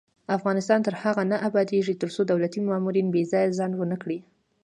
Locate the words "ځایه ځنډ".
3.31-3.73